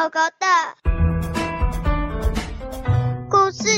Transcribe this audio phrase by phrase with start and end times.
[0.00, 0.46] 狗狗的
[3.28, 3.68] 故事。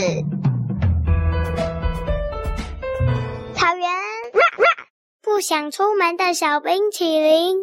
[3.56, 3.90] 草原，
[5.20, 7.56] 不想出门的小冰淇淋。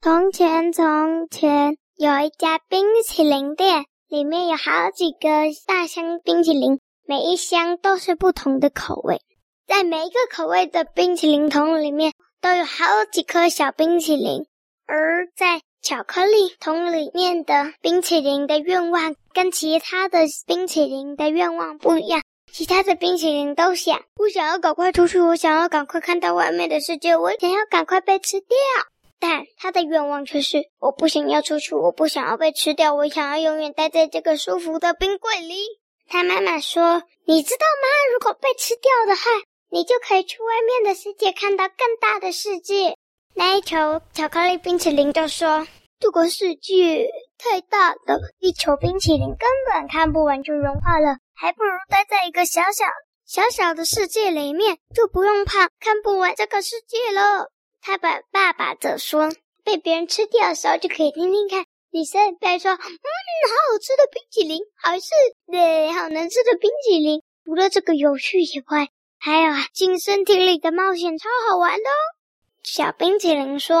[0.00, 5.28] 从前，从前有一家冰淇淋店，里面有好几个
[5.66, 9.20] 大箱冰淇淋，每一箱都是不同的口味。
[9.66, 14.46] 在每一个口味的冰淇淋桶里面，都有好几颗小冰淇淋。
[14.86, 22.24] 而在巧克力桶里面的冰淇淋的愿望，跟其他的冰淇淋的愿望不一样。
[22.52, 28.48] 其他的冰淇淋都想：我想要赶快出去，我想要赶快看到外面的世界，我想要赶快被吃掉。
[29.20, 35.54] 但他的愿望却是：我不想要出去，我不想要被吃掉，我想要永远待在这个舒服的冰柜里。
[36.08, 37.86] 他妈妈说：“你知道吗？
[38.12, 39.30] 如果被吃掉的话，
[39.70, 42.96] 你就可以去外面的世界，看到更大的世界。”
[43.38, 45.66] 那一球巧克力冰淇淋就说
[46.00, 52.86] ：“这个世界太大了，一球冰淇淋根本看不完就融化了，还不如待在一个小小
[53.26, 57.50] 小小的世界里面，就不用怕看不完这个世界了。”
[57.82, 59.30] 他把爸爸则说
[59.62, 65.10] ：“被别人吃掉的时候，就可以听听看女生在说，嗯，好好吃的冰淇淋，还是
[65.52, 67.20] 对，好难吃的冰淇淋。
[67.44, 68.88] 除了这个有趣以外，
[69.18, 72.00] 还有啊，进身体里的冒险超好玩的哦。”
[72.66, 73.76] 小冰淇淋说：“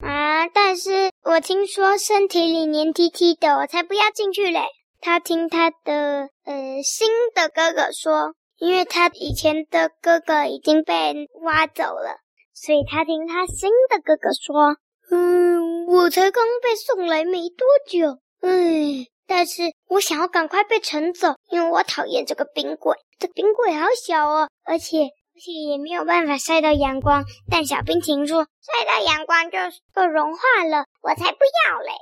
[0.00, 4.62] 啊，但是我听说身体里黏 T T 的，我才不要进去嘞。”
[5.02, 12.20] 他听他的呃新的哥哥说，因为他以前的哥哥已经被挖走了。
[12.54, 14.78] 所以他听他新的哥哥说
[15.12, 22.96] ：“嗯，我才刚被送来没多久，哎，但是我想要赶快被盛走，因为我讨厌这个冰柜。
[23.18, 27.24] 这冰柜好小哦，而且而且也没有办法晒到阳光。
[27.50, 29.58] 但小冰淇淋说，晒到阳光就
[29.94, 31.92] 就融化了，我才不要嘞！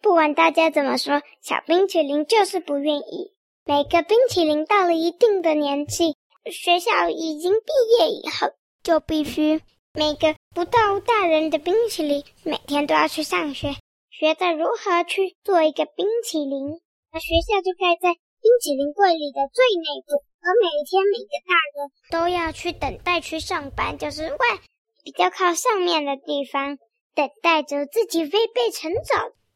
[0.00, 3.34] 不管大家怎么说，小冰淇淋就是不愿意。
[3.64, 6.16] 每个冰淇淋到了一定的年纪，
[6.50, 9.60] 学校已经毕业以后，就必须。”
[9.94, 13.74] 每个不到大人的冰淇淋，每天都要去上学，
[14.10, 16.80] 学着如何去做一个冰淇淋。
[17.10, 24.38] 而学校就开在冰淇淋柜里的最内部，而每天每个大人都要去等待去上班，就是外
[25.02, 26.78] 比较靠上面的地方，
[27.14, 29.14] 等待着自己会被盛走。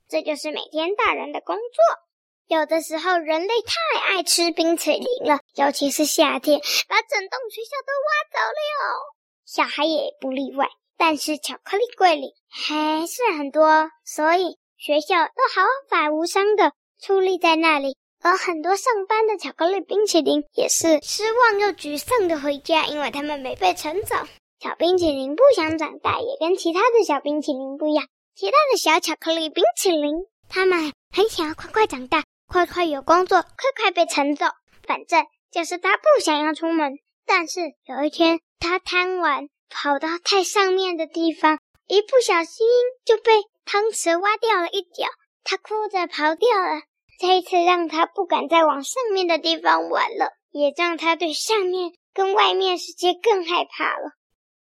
[0.09, 2.59] 这就是每天大人的工作。
[2.59, 9.15] 有的时候人类太爱吃冰淇淋了，尤其是夏天，把整栋学校都挖走了哟。
[9.47, 17.97] 小孩也不例外，但是巧克力柜里还是很多，所以学校都毫发无伤的矗立在那里。
[18.22, 24.15] 而很多上班的巧克力冰淇淋也是失望又沮丧的回家，因为他们没被盛走。
[24.60, 28.06] 小冰淇淋不想长大，也跟其他的小冰淇淋不一样。
[28.37, 30.15] 其他的小巧克力冰淇淋，
[30.49, 34.47] 他们很想要快快长大，快快有工作，快快被盛走。
[34.87, 36.93] 反正就是他不想要出门。
[37.27, 41.59] 但是有一天，他贪玩，跑到太上面的地方，
[41.89, 42.66] 一不小心
[43.04, 43.33] 就被
[43.65, 45.06] 汤匙挖掉了一角。
[45.43, 46.83] 他哭着跑掉了。
[47.22, 54.10] 这一次让他不敢再往上面的地方玩了，也让他对上面跟外面世界更害怕了。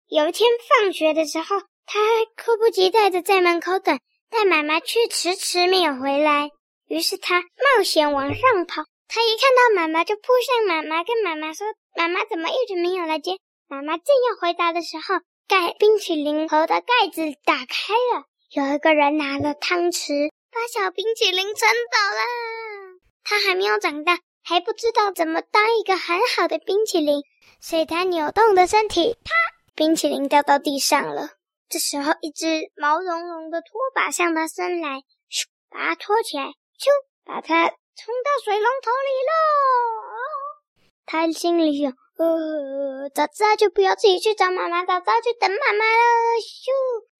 [0.09, 1.55] 有一天放学的时候，
[1.85, 1.99] 他
[2.35, 3.97] 迫不及待的在门口等，
[4.29, 6.49] 但妈妈却迟迟没有回来。
[6.89, 8.83] 于是他冒险往上跑。
[9.07, 11.65] 他一看到妈妈，就扑向妈妈，跟妈妈说
[11.95, 13.37] ：“妈妈怎么一直没有来接？”
[13.69, 15.15] 妈妈正要回答的时候，
[15.47, 22.99] 盖冰淇淋盒的盖子打开了，有一个人拿了汤匙，把小冰淇淋盛走了。
[23.23, 27.21] 他还没有长大，还不知道怎么当一个很好的冰淇淋，
[27.61, 29.31] 所以他扭动的身体，啪，
[29.75, 31.29] 冰淇淋掉到地上了。
[31.69, 36.89] 这时候，一只毛茸茸的拖把向他伸来，咻，把它拖起来，咻，
[37.23, 40.89] 把它冲到水龙头里喽。
[41.05, 41.93] 他心里想。
[42.19, 46.41] 呃，早知道就不要自己去找妈妈，早知道就等妈妈了。
[46.41, 46.67] 咻，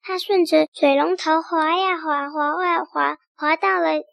[0.02, 3.18] 他顺着水龙头滑呀滑，滑呀滑，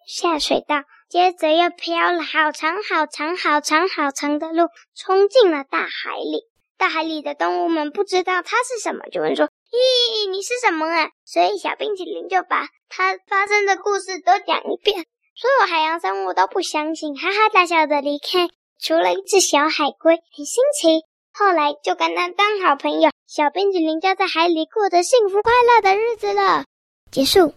[0.07, 6.45] 下水道，接着又漂了好长好长好长好长的路，冲进了大海里。
[6.79, 15.05] 大海里的动物们不知道它是什么，就问说：“咦，你是什么啊？”所以小冰淇淋就把它发生的故事都讲一遍，
[15.35, 18.49] 所有海洋生物都不相信，哈哈大笑的离开。
[18.79, 21.03] 除了一只小海龟很新奇，
[21.33, 23.11] 后来就跟他当好朋友。
[23.27, 26.65] 小冰淇淋就在海里过着幸福快乐的日子了。
[27.11, 27.53] 结束。